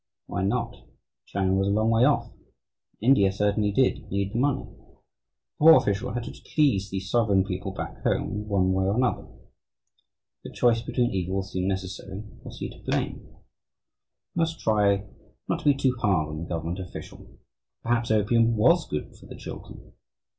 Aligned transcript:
Why 0.25 0.43
not? 0.43 0.77
China 1.27 1.53
was 1.53 1.67
a 1.67 1.69
long 1.69 1.91
way 1.91 2.05
off 2.05 2.31
and 2.33 2.39
India 3.03 3.31
certainly 3.31 3.71
did 3.71 4.09
need 4.09 4.33
the 4.33 4.39
money. 4.39 4.63
The 4.65 4.75
poor 5.59 5.75
official 5.77 6.11
had 6.11 6.23
to 6.23 6.31
please 6.55 6.89
the 6.89 6.99
sovereign 6.99 7.43
people 7.43 7.69
back 7.71 8.01
home, 8.01 8.47
one 8.47 8.73
way 8.73 8.85
or 8.85 8.95
another. 8.97 9.27
If 10.43 10.53
a 10.53 10.55
choice 10.55 10.81
between 10.81 11.11
evils 11.11 11.51
seemed 11.51 11.67
necessary, 11.67 12.23
was 12.43 12.57
he 12.57 12.69
to 12.69 12.83
blame? 12.83 13.27
We 14.33 14.39
must 14.39 14.59
try 14.59 15.05
not 15.47 15.59
to 15.59 15.65
be 15.65 15.75
too 15.75 15.95
hard 15.99 16.29
on 16.29 16.39
the 16.39 16.49
government 16.49 16.79
official. 16.79 17.37
Perhaps 17.83 18.09
opium 18.09 18.55
was 18.57 18.89
good 18.89 19.15
for 19.15 19.31
children. 19.35 19.93